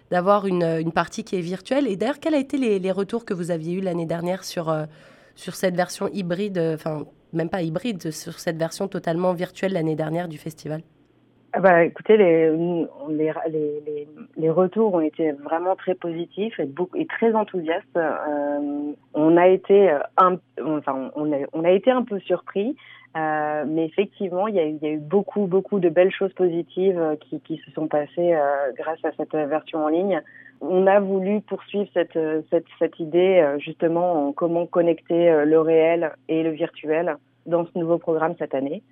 d'avoir 0.09 0.47
une, 0.47 0.91
partie 0.93 1.23
qui 1.23 1.35
est 1.35 1.41
virtuelle. 1.41 1.87
Et 1.87 1.95
d'ailleurs, 1.95 2.19
quels 2.19 2.35
ont 2.35 2.39
été 2.39 2.57
les, 2.57 2.91
retours 2.91 3.25
que 3.25 3.33
vous 3.33 3.51
aviez 3.51 3.73
eus 3.73 3.81
l'année 3.81 4.05
dernière 4.05 4.43
sur, 4.43 4.69
euh, 4.69 4.85
sur 5.35 5.55
cette 5.55 5.75
version 5.75 6.07
hybride, 6.13 6.59
enfin 6.73 7.05
même 7.33 7.49
pas 7.49 7.61
hybride, 7.61 8.11
sur 8.11 8.39
cette 8.39 8.57
version 8.57 8.87
totalement 8.87 9.33
virtuelle 9.33 9.73
l'année 9.73 9.95
dernière 9.95 10.27
du 10.27 10.37
festival? 10.37 10.81
Bah, 11.59 11.83
écoutez, 11.83 12.15
les, 12.17 12.49
les, 13.09 13.33
les, 13.49 14.07
les, 14.37 14.49
retours 14.49 14.93
ont 14.93 15.01
été 15.01 15.33
vraiment 15.33 15.75
très 15.75 15.95
positifs 15.95 16.59
et, 16.59 16.65
beaucoup, 16.65 16.97
et 16.97 17.05
très 17.05 17.33
enthousiastes. 17.33 17.85
Euh, 17.97 18.93
on 19.13 19.37
a 19.37 19.47
été 19.47 19.91
euh, 19.91 19.99
un, 20.17 20.37
enfin, 20.63 21.11
on 21.15 21.31
a, 21.33 21.37
on 21.51 21.63
a 21.63 21.71
été 21.71 21.91
un 21.91 22.03
peu 22.03 22.19
surpris, 22.19 22.75
euh, 23.17 23.65
mais 23.67 23.85
effectivement, 23.85 24.47
il 24.47 24.55
y, 24.55 24.59
a, 24.59 24.65
y, 24.65 24.85
a, 24.85 24.89
eu 24.89 24.97
beaucoup, 24.99 25.45
beaucoup 25.45 25.79
de 25.79 25.89
belles 25.89 26.13
choses 26.13 26.33
positives 26.33 26.97
euh, 26.97 27.15
qui, 27.17 27.41
qui 27.41 27.57
se 27.65 27.71
sont 27.71 27.87
passées 27.87 28.33
euh, 28.33 28.71
grâce 28.77 29.03
à 29.03 29.11
cette 29.17 29.33
version 29.33 29.83
en 29.83 29.89
ligne. 29.89 30.21
On 30.61 30.87
a 30.87 30.99
voulu 30.99 31.41
poursuivre 31.41 31.89
cette, 31.93 32.17
cette, 32.51 32.65
cette 32.77 32.99
idée 32.99 33.43
justement 33.57 34.27
en 34.27 34.31
comment 34.31 34.67
connecter 34.67 35.43
le 35.43 35.59
réel 35.59 36.11
et 36.29 36.43
le 36.43 36.51
virtuel 36.51 37.17
dans 37.47 37.65
ce 37.65 37.79
nouveau 37.79 37.97
programme 37.97 38.35
cette 38.37 38.53
année. 38.53 38.83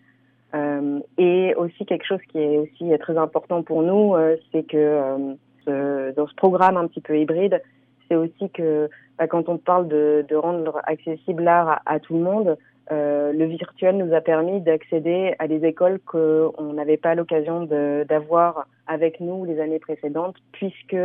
Euh, 0.80 1.00
et 1.18 1.54
aussi 1.56 1.86
quelque 1.86 2.06
chose 2.06 2.22
qui 2.31 2.40
est 2.40 2.58
aussi 2.58 2.92
très 3.00 3.18
important 3.18 3.64
pour 3.64 3.81
nous, 3.81 4.16
euh, 4.16 4.36
c'est 4.52 4.64
que 4.64 5.36
euh, 5.68 6.12
dans 6.14 6.28
ce 6.28 6.36
programme 6.36 6.78
un 6.78 6.88
petit 6.88 7.02
peu 7.02 7.18
hybride, 7.18 7.62
c'est 8.08 8.16
aussi 8.16 8.50
que 8.50 8.90
bah, 9.18 9.28
quand 9.28 9.50
on 9.50 9.58
parle 9.58 9.88
de, 9.88 10.26
rendre 10.36 10.81
accessible 10.86 11.44
l'art 11.44 11.81
à, 11.86 12.00
tout 12.00 12.14
le 12.14 12.22
monde, 12.22 12.58
le 12.92 13.46
virtuel 13.46 13.98
nous 13.98 14.16
a 14.16 14.22
permis 14.22 14.62
d'accéder 14.62 15.36
à 15.38 15.48
des 15.48 15.64
écoles 15.64 16.00
qu'on 16.00 16.74
n'avait 16.74 16.98
pas 16.98 17.14
l'occasion 17.14 17.66
d'avoir 17.66 18.66
avec 18.88 19.20
nous 19.20 19.46
les 19.46 19.60
années 19.60 19.78
précédentes, 19.78 20.38
puisque 20.54 20.98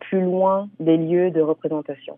plus 0.00 0.22
loin 0.22 0.68
des 0.80 0.96
lieux 0.96 1.30
de 1.30 1.42
représentation. 1.42 2.16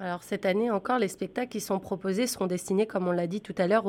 Alors 0.00 0.22
cette 0.22 0.46
année 0.46 0.70
encore, 0.70 0.98
les 0.98 1.08
spectacles 1.08 1.50
qui 1.50 1.60
sont 1.60 1.78
proposés 1.78 2.26
seront 2.26 2.46
destinés, 2.46 2.86
comme 2.86 3.08
on 3.08 3.12
l'a 3.12 3.26
dit 3.26 3.40
tout 3.42 3.54
à 3.58 3.66
l'heure, 3.66 3.84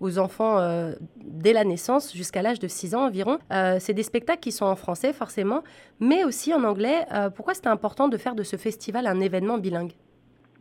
aux, 0.00 0.18
enfants 0.18 0.58
euh, 0.58 0.92
dès 1.16 1.52
la 1.52 1.64
naissance 1.64 2.14
jusqu'à 2.14 2.42
l'âge 2.42 2.58
de 2.58 2.66
6 2.66 2.94
ans 2.94 3.06
environ. 3.06 3.38
Euh, 3.52 3.76
c'est 3.78 3.94
des 3.94 4.02
spectacles 4.02 4.40
qui 4.40 4.52
sont 4.52 4.66
en 4.66 4.74
français 4.74 5.12
forcément, 5.12 5.62
mais 6.00 6.24
aussi 6.24 6.52
en 6.52 6.64
anglais. 6.64 7.06
Euh, 7.14 7.30
pourquoi 7.30 7.54
c'était 7.54 7.68
important 7.68 8.08
de 8.08 8.16
faire 8.16 8.34
de 8.34 8.42
ce 8.42 8.56
festival 8.56 9.06
un 9.06 9.20
événement 9.20 9.58
bilingue? 9.58 9.92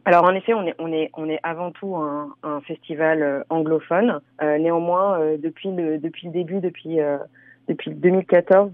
Alors 0.05 0.25
en 0.25 0.33
effet, 0.35 0.53
on 0.53 0.67
est, 0.67 1.39
avant 1.43 1.71
tout 1.71 1.95
un, 1.95 2.35
un 2.43 2.61
festival 2.61 3.45
anglophone. 3.49 4.19
néanmoins, 4.41 5.37
depuis, 5.37 5.71
le, 5.71 5.97
depuis 5.97 6.27
le 6.27 6.33
début, 6.33 6.59
depuis 6.59 6.99
depuis 7.69 7.91
2014, 7.91 8.71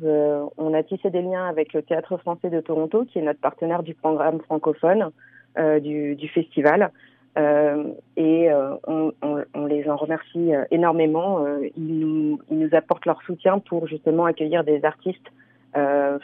on 0.58 0.74
a 0.74 0.82
tissé 0.82 1.12
des 1.12 1.22
liens 1.22 1.46
avec 1.48 1.74
le 1.74 1.84
Théâtre 1.84 2.18
français 2.18 2.50
de 2.50 2.60
Toronto, 2.60 3.06
qui 3.06 3.20
est 3.20 3.22
notre 3.22 3.40
partenaire 3.40 3.84
du 3.84 3.94
programme 3.94 4.40
francophone. 4.42 5.12
Euh, 5.60 5.80
du, 5.82 6.28
festival. 6.30 6.90
Euh, 7.38 7.84
et 8.16 8.50
euh, 8.50 8.76
on, 8.88 9.66
les 9.66 9.90
en 9.90 9.98
remercie 9.98 10.52
énormément. 10.72 11.46
ils, 11.76 12.00
nous, 12.00 12.40
ils 12.50 12.60
nous 12.60 12.74
apportent 12.74 13.06
leur 13.06 13.22
soutien 13.24 13.60
pour 13.60 13.86
justement 13.88 14.26
accueillir 14.26 14.64
des 14.64 14.86
artistes 14.86 15.28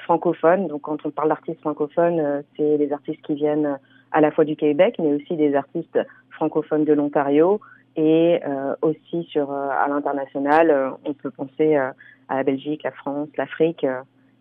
francophones. 0.06 0.68
Donc 0.68 0.82
quand 0.84 1.06
on 1.06 1.12
parle 1.12 1.30
d'artistes 1.30 1.60
francophones, 1.60 2.44
c'est 2.56 2.78
des 2.78 2.92
artistes 2.94 3.22
qui 3.24 3.36
viennent 3.36 3.78
à 4.12 4.22
la 4.22 4.32
fois 4.32 4.46
du 4.46 4.56
Québec, 4.56 4.96
mais 5.00 5.14
aussi 5.14 5.36
des 5.36 5.54
artistes 5.54 6.00
francophones 6.32 6.86
de 6.86 6.94
l'Ontario 6.94 7.60
et 7.96 8.40
aussi 8.82 9.24
sur 9.24 9.52
à 9.52 9.88
l'international. 9.88 10.94
on 11.06 11.14
peut 11.14 11.32
penser 11.32 11.76
à 11.76 11.94
la 12.30 12.44
Belgique, 12.44 12.84
la 12.84 12.92
France, 12.92 13.30
l'Afrique. 13.38 13.86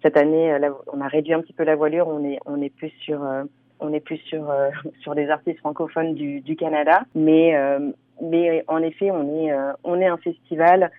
cette 0.02 0.16
année, 0.16 0.56
on 0.92 1.00
a 1.00 1.08
réduit 1.08 1.34
un 1.34 1.40
petit 1.40 1.52
peu 1.52 1.64
la 1.64 1.76
voilure. 1.76 2.08
On 2.08 2.24
est 2.24 2.38
on 2.46 2.62
est 2.62 2.74
plus 2.74 2.92
sur 3.00 3.20
on 3.80 3.92
est 3.92 4.00
plus 4.00 4.18
sur 4.18 4.50
euh, 4.50 4.70
sur 5.00 5.14
des 5.14 5.28
artistes 5.28 5.58
francophones 5.58 6.14
du, 6.14 6.40
du 6.40 6.56
Canada, 6.56 7.04
mais 7.14 7.56
euh, 7.56 7.90
mais 8.22 8.64
en 8.68 8.82
effet, 8.82 9.10
on 9.10 9.44
est 9.44 9.52
euh, 9.52 9.72
on 9.84 10.00
est 10.00 10.06
un 10.06 10.18
festival 10.18 10.90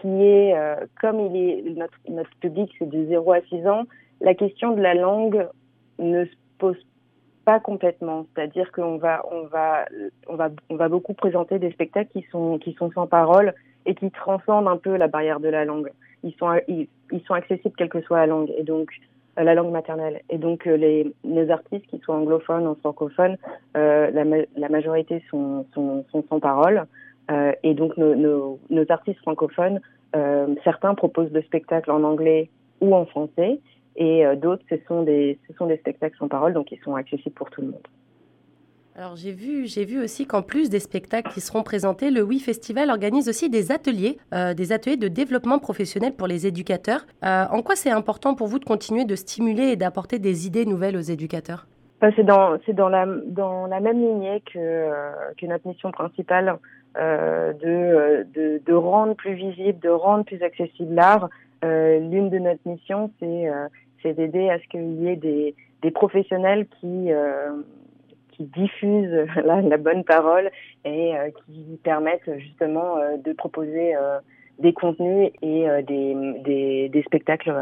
qui 0.00 0.22
est 0.22 0.54
comme 0.98 1.20
il 1.20 1.36
est 1.36 1.62
notre 1.76 1.98
notre 2.08 2.30
public 2.40 2.72
c'est 2.78 2.88
de 2.88 3.04
0 3.06 3.32
à 3.32 3.40
6 3.42 3.66
ans, 3.66 3.84
la 4.22 4.34
question 4.34 4.72
de 4.72 4.80
la 4.80 4.94
langue 4.94 5.46
ne 5.98 6.24
se 6.24 6.30
pose 6.58 6.78
pas 7.44 7.60
complètement, 7.60 8.26
c'est-à-dire 8.34 8.72
qu'on 8.72 8.96
va 8.96 9.22
on 9.30 9.42
va 9.42 9.84
on 10.26 10.36
va 10.36 10.48
on 10.70 10.76
va 10.76 10.88
beaucoup 10.88 11.12
présenter 11.12 11.58
des 11.58 11.70
spectacles 11.72 12.10
qui 12.12 12.26
sont 12.32 12.58
qui 12.58 12.72
sont 12.72 12.90
sans 12.92 13.06
parole 13.06 13.52
et 13.84 13.94
qui 13.94 14.10
transcendent 14.10 14.68
un 14.68 14.78
peu 14.78 14.96
la 14.96 15.08
barrière 15.08 15.40
de 15.40 15.48
la 15.48 15.66
langue. 15.66 15.90
Ils 16.22 16.34
sont 16.38 16.58
ils, 16.66 16.88
ils 17.12 17.22
sont 17.22 17.34
accessibles 17.34 17.74
quelle 17.76 17.90
que 17.90 18.00
soit 18.00 18.18
la 18.18 18.26
langue. 18.26 18.50
Et 18.56 18.62
donc 18.62 18.90
euh, 18.90 19.04
la 19.44 19.54
langue 19.54 19.70
maternelle. 19.70 20.22
Et 20.30 20.38
donc 20.38 20.66
euh, 20.66 20.76
les, 20.76 21.12
les 21.24 21.50
artistes, 21.50 21.86
qui 21.86 21.98
soient 21.98 22.16
anglophones 22.16 22.66
ou 22.66 22.74
francophones, 22.76 23.36
euh, 23.76 24.10
la, 24.10 24.68
majorité 24.68 25.22
sont, 25.30 25.66
sont, 25.74 26.04
sans 26.12 26.40
parole. 26.40 26.86
Euh, 27.30 27.52
et 27.62 27.74
donc 27.74 27.96
nos, 27.96 28.14
nos, 28.14 28.58
nos, 28.70 28.84
artistes 28.90 29.20
francophones, 29.20 29.80
euh, 30.16 30.54
certains 30.64 30.94
proposent 30.94 31.30
des 31.30 31.42
spectacles 31.42 31.90
en 31.90 32.02
anglais 32.02 32.50
ou 32.80 32.94
en 32.94 33.06
français. 33.06 33.60
Et 33.96 34.24
d'autres, 34.36 34.62
ce 34.70 34.76
sont 34.86 35.02
des 35.02 35.38
ce 35.46 35.54
sont 35.54 35.66
des 35.66 35.76
spectacles 35.76 36.16
sans 36.16 36.28
parole, 36.28 36.54
donc 36.54 36.70
ils 36.72 36.78
sont 36.78 36.94
accessibles 36.94 37.34
pour 37.34 37.50
tout 37.50 37.60
le 37.60 37.66
monde. 37.68 37.86
Alors 38.96 39.14
j'ai 39.14 39.30
vu, 39.30 39.66
j'ai 39.66 39.84
vu 39.84 40.02
aussi 40.02 40.26
qu'en 40.26 40.42
plus 40.42 40.68
des 40.68 40.80
spectacles 40.80 41.30
qui 41.30 41.40
seront 41.40 41.62
présentés, 41.62 42.10
le 42.10 42.22
Oui 42.22 42.40
Festival 42.40 42.90
organise 42.90 43.28
aussi 43.28 43.48
des 43.48 43.70
ateliers, 43.70 44.18
euh, 44.34 44.52
des 44.52 44.72
ateliers 44.72 44.96
de 44.96 45.06
développement 45.06 45.60
professionnel 45.60 46.12
pour 46.12 46.26
les 46.26 46.46
éducateurs. 46.46 47.06
Euh, 47.24 47.44
en 47.50 47.62
quoi 47.62 47.76
c'est 47.76 47.90
important 47.90 48.34
pour 48.34 48.48
vous 48.48 48.58
de 48.58 48.64
continuer 48.64 49.04
de 49.04 49.14
stimuler 49.14 49.68
et 49.68 49.76
d'apporter 49.76 50.18
des 50.18 50.46
idées 50.48 50.66
nouvelles 50.66 50.96
aux 50.96 51.00
éducateurs? 51.00 51.66
Bah, 52.00 52.08
C'est 52.16 52.24
dans, 52.24 52.58
dans, 52.72 52.88
la, 52.88 53.06
dans 53.26 53.66
la 53.66 53.78
même 53.78 54.00
lignée 54.00 54.42
que, 54.52 54.58
euh, 54.58 55.12
que 55.38 55.46
notre 55.46 55.68
mission 55.68 55.92
principale 55.92 56.58
de, 56.96 58.26
de, 58.34 58.74
rendre 58.74 59.14
plus 59.14 59.34
visible, 59.34 59.78
de 59.78 59.88
rendre 59.88 60.24
plus 60.24 60.42
accessible 60.42 60.92
l'art. 60.92 61.28
l'une 61.62 62.28
de 62.28 62.38
notre 62.38 62.60
missions, 62.66 63.12
c'est, 63.20 63.48
c'est 64.02 64.14
d'aider 64.14 64.50
à 64.50 64.58
ce 64.58 64.66
qu'il 64.66 65.00
y 65.00 65.06
ait 65.06 65.14
des, 65.14 65.54
des 65.82 65.90
professionnels 65.92 66.66
qui 66.80 67.12
qui 68.40 68.46
diffusent 68.60 69.26
la, 69.44 69.76
bonne 69.76 70.04
parole 70.04 70.50
et 70.84 71.16
euh, 71.16 71.30
qui 71.44 71.78
permettent 71.82 72.30
justement 72.38 72.96
euh, 72.96 73.16
de 73.18 73.32
proposer 73.32 73.94
euh, 73.94 74.18
des 74.58 74.72
contenus 74.72 75.30
et 75.42 75.66
des, 75.86 76.90
des, 76.92 77.02
spectacles 77.06 77.54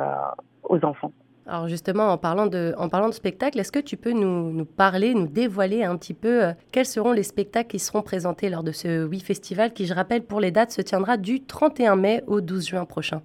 aux 0.64 0.84
enfants. 0.84 1.12
Alors 1.46 1.68
justement, 1.68 2.08
en 2.08 2.18
parlant 2.18 2.46
de, 2.46 2.74
en 2.76 2.88
parlant 2.88 3.06
de 3.06 3.14
spectacles, 3.14 3.60
est-ce 3.60 3.70
que 3.70 3.78
tu 3.78 3.96
peux 3.96 4.10
nous, 4.10 4.50
nous, 4.50 4.64
parler, 4.64 5.14
nous 5.14 5.28
dévoiler 5.28 5.84
un 5.84 5.96
petit 5.96 6.12
peu 6.12 6.42
quels 6.72 6.86
seront 6.86 7.12
les 7.12 7.22
spectacles 7.22 7.68
qui 7.68 7.78
seront 7.78 8.02
présentés 8.02 8.50
lors 8.50 8.64
de 8.64 8.72
ce 8.72 9.06
Oui 9.06 9.20
Festival 9.20 9.72
qui, 9.72 9.86
je 9.86 9.94
rappelle, 9.94 10.22
pour 10.22 10.40
les 10.40 10.50
dates, 10.50 10.72
se 10.72 10.82
tiendra 10.82 11.16
du 11.16 11.44
31 11.44 11.94
mai 11.94 12.24
au 12.26 12.40
12 12.40 12.66
juin 12.66 12.84
prochain? 12.84 13.22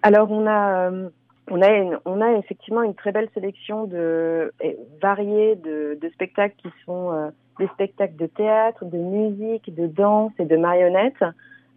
Alors 0.00 0.30
on 0.32 0.46
a 0.46 0.90
on 1.50 1.62
a, 1.62 2.00
on 2.04 2.20
a 2.20 2.32
effectivement 2.38 2.82
une 2.82 2.94
très 2.94 3.12
belle 3.12 3.28
sélection 3.34 3.84
de 3.84 4.52
variée 5.00 5.56
de, 5.56 5.98
de 6.00 6.08
spectacles 6.10 6.54
qui 6.56 6.68
sont 6.84 7.12
euh, 7.12 7.30
des 7.58 7.66
spectacles 7.68 8.16
de 8.16 8.26
théâtre, 8.26 8.84
de 8.84 8.98
musique, 8.98 9.74
de 9.74 9.86
danse 9.86 10.32
et 10.38 10.44
de 10.44 10.56
marionnettes. 10.56 11.22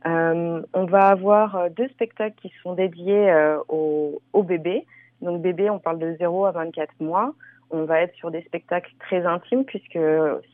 Euh, 0.05 0.61
on 0.73 0.85
va 0.85 1.09
avoir 1.09 1.55
euh, 1.55 1.69
deux 1.69 1.87
spectacles 1.89 2.35
qui 2.41 2.51
sont 2.63 2.73
dédiés 2.73 3.29
euh, 3.29 3.57
aux, 3.67 4.21
aux, 4.33 4.43
bébés. 4.43 4.85
Donc 5.21 5.41
bébé, 5.41 5.69
on 5.69 5.79
parle 5.79 5.99
de 5.99 6.15
0 6.19 6.45
à 6.45 6.51
24 6.51 6.93
mois. 6.99 7.33
On 7.71 7.83
va 7.83 8.01
être 8.01 8.13
sur 8.15 8.31
des 8.31 8.41
spectacles 8.43 8.93
très 8.99 9.25
intimes 9.25 9.65
puisque 9.65 9.99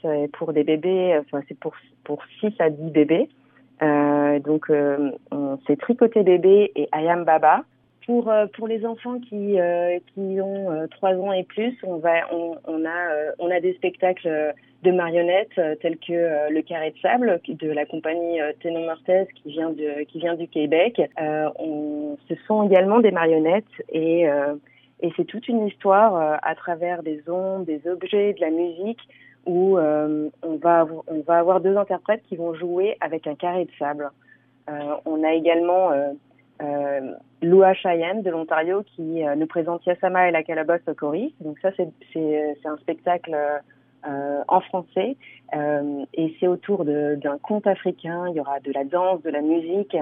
c'est 0.01 0.31
pour 0.33 0.51
des 0.51 0.63
bébés, 0.63 1.19
enfin 1.19 1.43
c'est 1.47 1.59
pour 1.59 1.73
pour 2.03 2.23
6 2.39 2.53
à 2.59 2.71
10 2.71 2.89
bébés. 2.89 3.29
Euh, 3.83 4.39
donc 4.39 4.71
c'est 5.67 5.77
Tricoté 5.77 6.23
bébé 6.23 6.71
et 6.75 6.89
Ayam 6.91 7.23
Baba. 7.23 7.65
Pour 8.05 8.29
euh, 8.29 8.47
pour 8.47 8.67
les 8.67 8.85
enfants 8.85 9.19
qui 9.19 9.59
euh, 9.59 9.97
qui 10.13 10.41
ont 10.41 10.71
euh, 10.71 10.87
trois 10.87 11.13
ans 11.13 11.31
et 11.31 11.43
plus, 11.43 11.73
on 11.83 11.97
va 11.97 12.33
on, 12.33 12.55
on 12.65 12.85
a 12.85 13.33
on 13.39 13.49
a 13.49 13.59
des 13.59 13.73
spectacles 13.75 14.53
de 14.83 14.91
marionnettes 14.91 15.55
tels 15.81 15.97
que 15.97 16.51
le 16.51 16.61
Carré 16.61 16.91
de 16.91 16.97
sable 16.99 17.39
de 17.47 17.71
la 17.71 17.85
compagnie 17.85 18.39
Ténon 18.61 18.85
Mortez 18.85 19.25
qui 19.35 19.51
vient 19.51 19.69
de 19.69 20.03
qui 20.03 20.19
vient 20.19 20.35
du 20.35 20.47
Québec. 20.47 21.01
on, 21.17 22.17
ce 22.27 22.35
sont 22.47 22.63
également 22.63 22.99
des 22.99 23.11
marionnettes 23.11 23.63
et 23.89 24.25
et 25.01 25.11
c'est 25.15 25.25
toute 25.25 25.47
une 25.47 25.67
histoire 25.67 26.39
à 26.43 26.55
travers 26.55 27.03
des 27.03 27.23
ondes, 27.29 27.63
des 27.63 27.87
objets, 27.87 28.33
de 28.33 28.41
la 28.41 28.49
musique 28.49 28.99
où 29.45 29.77
on 29.77 30.55
va 30.61 30.85
on 31.07 31.21
va 31.21 31.39
avoir 31.39 31.61
deux 31.61 31.77
interprètes 31.77 32.23
qui 32.27 32.35
vont 32.35 32.53
jouer 32.53 32.97
avec 32.99 33.25
un 33.25 33.35
carré 33.35 33.63
de 33.63 33.71
sable. 33.79 34.09
on 35.05 35.23
a 35.23 35.31
également 35.31 35.91
euh, 36.61 37.13
Lua 37.41 37.73
Cheyenne 37.73 38.21
de 38.21 38.29
l'Ontario 38.29 38.83
qui 38.95 39.25
euh, 39.25 39.35
nous 39.35 39.47
présente 39.47 39.85
Yassama 39.85 40.29
et 40.29 40.31
la 40.31 40.43
Calabasse 40.43 40.81
au 40.87 40.93
Coris. 40.93 41.33
Donc 41.41 41.59
ça, 41.59 41.71
c'est 41.75 42.65
un 42.65 42.77
spectacle 42.77 43.35
euh, 44.07 44.43
en 44.47 44.61
français 44.61 45.15
euh, 45.55 46.05
et 46.13 46.35
c'est 46.39 46.47
autour 46.47 46.85
d'un 46.85 47.37
conte 47.41 47.67
africain. 47.67 48.25
Il 48.29 48.35
y 48.35 48.39
aura 48.39 48.59
de 48.59 48.71
la 48.71 48.83
danse, 48.83 49.21
de 49.23 49.29
la 49.29 49.41
musique 49.41 49.95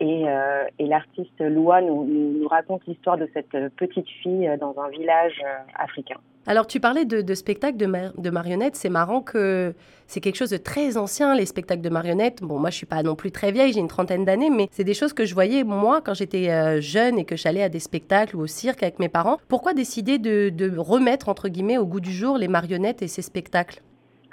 et, 0.00 0.28
euh, 0.28 0.64
et 0.78 0.86
l'artiste 0.86 1.40
Lua 1.40 1.80
nous, 1.80 2.46
raconte 2.48 2.86
l'histoire 2.86 3.16
de 3.16 3.28
cette 3.32 3.56
petite 3.76 4.08
fille 4.22 4.50
dans 4.60 4.74
un 4.78 4.88
village 4.88 5.42
africain. 5.74 6.16
Alors, 6.46 6.66
tu 6.66 6.78
parlais 6.78 7.06
de, 7.06 7.34
spectacles 7.34 7.78
de, 7.78 8.30
marionnettes. 8.30 8.76
C'est 8.76 8.90
marrant 8.90 9.22
que 9.22 9.74
c'est 10.06 10.20
quelque 10.20 10.36
chose 10.36 10.50
de 10.50 10.58
très 10.58 10.98
ancien, 10.98 11.34
les 11.34 11.46
spectacles 11.46 11.80
de 11.80 11.88
marionnettes. 11.88 12.42
Bon, 12.42 12.58
moi, 12.58 12.68
je 12.68 12.76
suis 12.76 12.86
pas 12.86 13.02
non 13.02 13.14
plus 13.14 13.30
très 13.30 13.50
vieille, 13.50 13.72
j'ai 13.72 13.80
une 13.80 13.88
trentaine 13.88 14.24
d'années, 14.26 14.50
mais 14.50 14.68
c'est 14.70 14.84
des 14.84 14.92
choses 14.92 15.14
que 15.14 15.24
je 15.24 15.32
voyais, 15.32 15.64
moi, 15.64 16.02
quand 16.02 16.12
j'étais 16.12 16.50
euh, 16.50 16.80
jeune 16.82 17.18
et 17.18 17.24
que 17.24 17.36
j'allais 17.36 17.62
à 17.62 17.70
des 17.70 17.80
spectacles 17.80 18.36
ou 18.36 18.40
au 18.40 18.46
cirque 18.46 18.82
avec 18.82 18.98
mes 18.98 19.08
parents. 19.08 19.38
Pourquoi 19.48 19.72
décider 19.72 20.18
de, 20.18 20.50
de 20.50 20.76
remettre, 20.76 21.30
entre 21.30 21.48
guillemets, 21.48 21.78
au 21.78 21.86
goût 21.86 22.00
du 22.00 22.12
jour 22.12 22.36
les 22.36 22.48
marionnettes 22.48 23.00
et 23.00 23.08
ces 23.08 23.22
spectacles? 23.22 23.80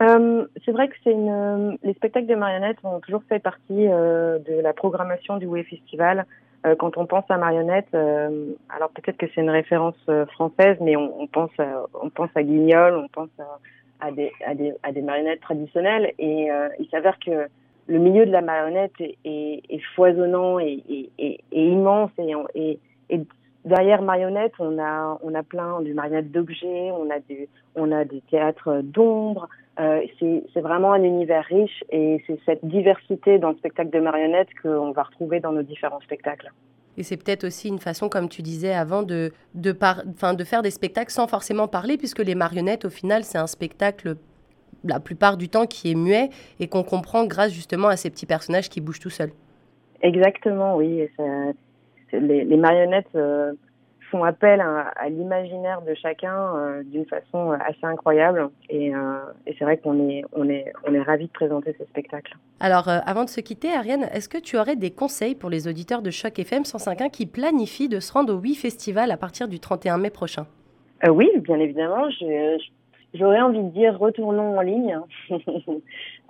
Euh, 0.01 0.45
c'est 0.65 0.71
vrai 0.71 0.87
que 0.87 0.95
c'est 1.03 1.11
une, 1.11 1.29
euh, 1.29 1.77
les 1.83 1.93
spectacles 1.93 2.27
de 2.27 2.35
marionnettes 2.35 2.77
ont 2.83 2.99
toujours 2.99 3.23
fait 3.29 3.39
partie 3.39 3.87
euh, 3.87 4.39
de 4.39 4.59
la 4.59 4.73
programmation 4.73 5.37
du 5.37 5.45
Way 5.45 5.63
Festival. 5.63 6.25
Quand 6.77 6.95
on 6.95 7.07
pense 7.07 7.23
à 7.29 7.37
marionnettes, 7.37 7.91
alors 7.95 8.91
peut-être 8.93 9.17
que 9.17 9.25
c'est 9.33 9.41
une 9.41 9.49
référence 9.49 9.95
française, 10.33 10.77
mais 10.79 10.95
on, 10.95 11.25
pense 11.25 11.49
à, 11.57 11.87
on 11.99 12.11
pense 12.11 12.29
à 12.35 12.43
Guignol, 12.43 12.93
on 12.97 13.07
pense 13.07 13.31
à, 13.99 14.11
des, 14.11 14.31
à, 14.45 14.53
des, 14.53 14.71
à 14.83 14.91
des 14.91 15.01
marionnettes 15.01 15.41
traditionnelles, 15.41 16.13
et 16.19 16.49
il 16.77 16.87
s'avère 16.91 17.17
que 17.17 17.47
le 17.87 17.97
milieu 17.97 18.27
de 18.27 18.31
la 18.31 18.41
marionnette 18.41 18.93
est, 18.99 19.81
foisonnant 19.95 20.59
et, 20.59 21.09
immense, 21.51 22.11
et, 22.53 22.77
derrière 23.65 24.01
marionnette, 24.01 24.53
on 24.59 24.79
a, 24.79 25.19
on 25.21 25.33
a 25.35 25.43
plein 25.43 25.81
de 25.81 25.93
marionnettes 25.93 26.31
d'objets, 26.31 26.91
on 26.91 27.09
a 27.09 27.19
des, 27.19 27.49
on 27.75 27.91
a 27.91 28.05
des 28.05 28.21
théâtres 28.29 28.81
d'ombre. 28.83 29.47
Euh, 29.79 30.01
c'est 30.19 30.61
vraiment 30.61 30.91
un 30.93 31.03
univers 31.03 31.45
riche 31.45 31.83
et 31.89 32.21
c'est 32.27 32.39
cette 32.45 32.63
diversité 32.65 33.39
dans 33.39 33.49
le 33.49 33.55
spectacle 33.55 33.89
de 33.89 33.99
marionnettes 33.99 34.49
qu'on 34.61 34.91
va 34.91 35.03
retrouver 35.03 35.39
dans 35.39 35.53
nos 35.53 35.63
différents 35.63 36.01
spectacles. 36.01 36.51
Et 36.97 37.03
c'est 37.03 37.15
peut-être 37.15 37.45
aussi 37.45 37.69
une 37.69 37.79
façon, 37.79 38.09
comme 38.09 38.27
tu 38.27 38.41
disais 38.41 38.73
avant, 38.73 39.01
de, 39.01 39.31
de, 39.55 39.71
par, 39.71 40.03
de 40.05 40.43
faire 40.43 40.61
des 40.61 40.71
spectacles 40.71 41.11
sans 41.11 41.27
forcément 41.27 41.69
parler, 41.69 41.97
puisque 41.97 42.19
les 42.19 42.35
marionnettes, 42.35 42.83
au 42.83 42.89
final, 42.89 43.23
c'est 43.23 43.37
un 43.37 43.47
spectacle 43.47 44.17
la 44.83 44.99
plupart 44.99 45.37
du 45.37 45.47
temps 45.47 45.67
qui 45.67 45.91
est 45.91 45.95
muet 45.95 46.29
et 46.59 46.67
qu'on 46.67 46.83
comprend 46.83 47.25
grâce 47.25 47.53
justement 47.53 47.87
à 47.87 47.97
ces 47.97 48.09
petits 48.09 48.25
personnages 48.25 48.69
qui 48.69 48.81
bougent 48.81 48.99
tout 48.99 49.09
seuls. 49.09 49.31
Exactement, 50.01 50.75
oui. 50.75 51.07
Les, 52.11 52.43
les, 52.43 52.57
marionnettes 52.57 53.15
euh, 53.15 53.53
font 54.09 54.23
appel 54.23 54.61
à, 54.61 55.09
l'imaginaire 55.09 55.81
de 55.81 55.93
chacun 55.93 56.35
euh, 56.55 56.83
d'une 56.83 57.05
façon 57.05 57.51
assez 57.51 57.83
incroyable. 57.83 58.49
Et, 58.69 58.93
euh, 58.93 59.19
et 59.47 59.55
c'est 59.57 59.63
vrai 59.63 59.77
qu'on 59.77 60.09
est, 60.09 60.23
on 60.33 60.49
est, 60.49 60.71
on 60.87 60.93
est 60.93 61.01
ravis 61.01 61.27
de 61.27 61.31
présenter 61.31 61.75
ce 61.79 61.85
spectacle. 61.85 62.35
Alors, 62.59 62.87
avant 62.87 63.23
de 63.23 63.29
se 63.29 63.41
quitter, 63.41 63.73
Ariane, 63.73 64.07
est-ce 64.13 64.29
que 64.29 64.37
tu 64.37 64.57
aurais 64.57 64.75
des 64.75 64.91
conseils 64.91 65.35
pour 65.35 65.49
les 65.49 65.67
auditeurs 65.67 66.01
de 66.01 66.11
Choc 66.11 66.37
FM 66.37 66.63
105.1 66.63 67.09
qui 67.09 67.25
planifient 67.25 67.89
de 67.89 67.99
se 67.99 68.11
rendre 68.13 68.33
au 68.33 68.37
Oui 68.37 68.55
Festival 68.55 69.11
à 69.11 69.17
partir 69.17 69.47
du 69.47 69.59
31 69.59 69.97
mai 69.97 70.09
prochain? 70.09 70.45
Oui, 71.09 71.29
bien 71.39 71.59
évidemment. 71.59 72.09
Je, 72.11 72.59
je 72.59 72.69
J'aurais 73.13 73.41
envie 73.41 73.61
de 73.61 73.69
dire 73.69 73.97
retournons 73.99 74.57
en 74.57 74.61
ligne. 74.61 74.97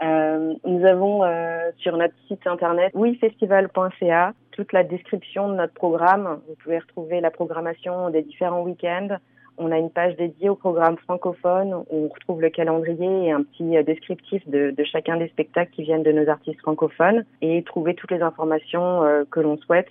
euh, 0.03 0.53
nous 0.65 0.85
avons 0.85 1.23
euh, 1.23 1.69
sur 1.77 1.95
notre 1.95 2.15
site 2.27 2.45
internet 2.47 2.91
wifestival.ca 2.95 4.33
toute 4.51 4.73
la 4.73 4.83
description 4.83 5.49
de 5.49 5.55
notre 5.55 5.73
programme. 5.73 6.39
Vous 6.47 6.55
pouvez 6.63 6.79
retrouver 6.79 7.21
la 7.21 7.31
programmation 7.31 8.09
des 8.09 8.21
différents 8.21 8.63
week-ends. 8.63 9.17
On 9.57 9.71
a 9.71 9.77
une 9.77 9.89
page 9.89 10.15
dédiée 10.15 10.49
au 10.49 10.55
programme 10.55 10.97
francophone 10.97 11.73
où 11.73 12.05
on 12.05 12.07
retrouve 12.07 12.41
le 12.41 12.49
calendrier 12.49 13.25
et 13.25 13.31
un 13.31 13.43
petit 13.43 13.77
euh, 13.77 13.83
descriptif 13.83 14.47
de, 14.47 14.73
chacun 14.83 15.17
des 15.17 15.27
spectacles 15.27 15.71
qui 15.71 15.83
viennent 15.83 16.03
de 16.03 16.11
nos 16.11 16.27
artistes 16.29 16.59
francophones 16.61 17.25
et 17.41 17.61
trouver 17.63 17.93
toutes 17.93 18.11
les 18.11 18.21
informations 18.21 19.03
euh, 19.03 19.23
que 19.29 19.39
l'on 19.39 19.57
souhaite 19.57 19.89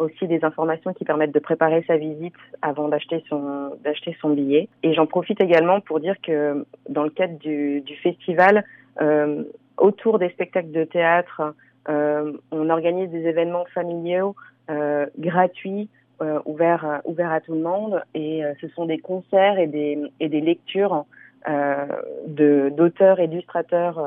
aussi 0.00 0.26
des 0.26 0.42
informations 0.44 0.94
qui 0.94 1.04
permettent 1.04 1.34
de 1.34 1.40
préparer 1.40 1.84
sa 1.86 1.96
visite 1.98 2.34
avant 2.62 2.88
d'acheter 2.88 3.22
son 3.28 4.30
billet. 4.30 4.68
Et 4.82 4.94
j'en 4.94 5.06
profite 5.06 5.42
également 5.42 5.80
pour 5.80 6.00
dire 6.00 6.14
que 6.22 6.64
dans 6.88 7.04
le 7.04 7.10
cadre 7.10 7.38
du, 7.38 7.84
festival, 8.02 8.64
euh, 9.02 9.44
autour 9.76 10.18
des 10.18 10.30
spectacles 10.30 10.70
de 10.70 10.84
théâtre, 10.84 11.54
on 11.88 12.70
organise 12.70 13.10
des 13.10 13.26
événements 13.26 13.64
familiaux 13.74 14.34
euh, 14.70 15.06
gratuits, 15.18 15.88
euh, 16.22 16.38
ouverts 16.44 17.00
ouverts 17.04 17.32
à 17.32 17.40
tout 17.40 17.54
le 17.54 17.60
monde. 17.60 18.02
Et 18.14 18.44
euh, 18.44 18.52
ce 18.60 18.68
sont 18.68 18.86
des 18.86 18.98
concerts 18.98 19.58
et 19.58 19.66
des 19.66 19.98
et 20.20 20.28
des 20.28 20.40
lectures 20.40 21.04
euh, 21.48 21.86
de 22.26 22.72
d'auteurs 22.76 23.18
illustrateurs 23.20 24.00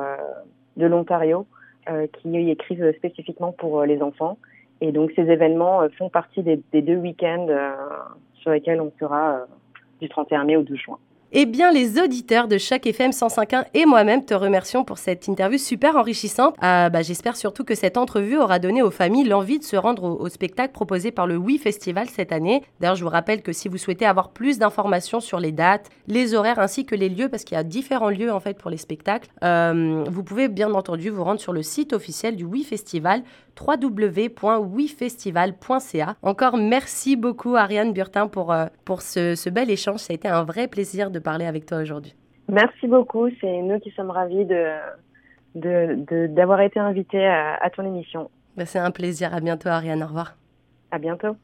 de 0.77 0.85
l'Ontario 0.85 1.45
qui 2.13 2.37
écrivent 2.49 2.93
spécifiquement 2.95 3.51
pour 3.51 3.83
les 3.83 4.01
enfants. 4.01 4.37
Et 4.83 4.91
donc 4.91 5.11
ces 5.15 5.21
événements 5.21 5.81
euh, 5.81 5.87
font 5.97 6.09
partie 6.09 6.43
des, 6.43 6.59
des 6.73 6.81
deux 6.81 6.97
week-ends 6.97 7.47
euh, 7.49 7.71
sur 8.33 8.51
lesquels 8.51 8.81
on 8.81 8.91
sera 8.99 9.35
euh, 9.35 9.45
du 10.01 10.09
31 10.09 10.43
mai 10.43 10.57
au 10.57 10.63
12 10.63 10.77
juin. 10.77 10.99
Eh 11.35 11.47
bien, 11.47 11.71
les 11.71 11.99
auditeurs 11.99 12.47
de 12.47 12.59
chaque 12.59 12.85
FM 12.85 13.09
105.1 13.09 13.65
et 13.73 13.87
moi-même 13.87 14.23
te 14.23 14.35
remercions 14.35 14.83
pour 14.83 14.99
cette 14.99 15.27
interview 15.27 15.57
super 15.57 15.95
enrichissante. 15.95 16.53
Euh, 16.63 16.89
bah, 16.89 17.01
j'espère 17.01 17.37
surtout 17.37 17.63
que 17.63 17.73
cette 17.73 17.97
entrevue 17.97 18.37
aura 18.37 18.59
donné 18.59 18.83
aux 18.83 18.91
familles 18.91 19.23
l'envie 19.23 19.57
de 19.57 19.63
se 19.63 19.75
rendre 19.75 20.03
au, 20.03 20.29
spectacle 20.29 20.73
proposé 20.73 21.09
par 21.09 21.25
le 21.25 21.35
Oui 21.35 21.57
Festival 21.57 22.07
cette 22.07 22.31
année. 22.31 22.61
D'ailleurs, 22.79 22.97
je 22.97 23.03
vous 23.03 23.09
rappelle 23.09 23.41
que 23.41 23.51
si 23.51 23.67
vous 23.67 23.79
souhaitez 23.79 24.05
avoir 24.05 24.29
plus 24.29 24.59
d'informations 24.59 25.19
sur 25.19 25.39
les 25.39 25.51
dates, 25.51 25.89
les 26.05 26.35
horaires 26.35 26.59
ainsi 26.59 26.85
que 26.85 26.93
les 26.93 27.09
lieux, 27.09 27.29
parce 27.29 27.43
qu'il 27.43 27.55
y 27.55 27.59
a 27.59 27.63
différents 27.63 28.11
lieux 28.11 28.31
en 28.31 28.39
fait 28.39 28.55
pour 28.55 28.69
les 28.69 28.77
spectacles, 28.77 29.27
euh, 29.43 30.03
vous 30.07 30.23
pouvez 30.23 30.49
bien 30.49 30.71
entendu 30.75 31.09
vous 31.09 31.23
rendre 31.23 31.39
sur 31.39 31.51
le 31.51 31.63
site 31.63 31.93
officiel 31.93 32.35
du 32.35 32.43
Oui 32.43 32.63
Festival 32.63 33.23
www.wifestival.ca. 33.59 36.15
Encore 36.21 36.57
merci 36.57 37.15
beaucoup 37.15 37.55
Ariane 37.55 37.93
Burtin 37.93 38.27
pour, 38.27 38.51
euh, 38.51 38.65
pour 38.85 39.01
ce, 39.01 39.49
bel 39.49 39.69
échange. 39.69 39.99
Ça 39.99 40.11
a 40.11 40.15
été 40.15 40.27
un 40.27 40.43
vrai 40.43 40.67
plaisir 40.67 41.09
de 41.11 41.19
parler 41.23 41.45
avec 41.45 41.65
toi 41.65 41.79
aujourd'hui. 41.79 42.15
Merci 42.49 42.87
beaucoup. 42.87 43.29
C'est 43.41 43.61
nous 43.61 43.79
qui 43.79 43.91
sommes 43.91 44.11
ravis 44.11 44.45
de, 44.45 46.27
d'avoir 46.27 46.61
été 46.61 46.79
invités 46.79 47.25
à, 47.25 47.69
ton 47.75 47.85
émission. 47.85 48.29
Ben, 48.57 48.65
c'est 48.65 48.79
un 48.79 48.91
plaisir. 48.91 49.33
À 49.33 49.39
bientôt 49.39 49.69
Ariane. 49.69 50.03
Au 50.03 50.07
revoir. 50.07 50.35
À 50.91 50.99
bientôt. 50.99 51.35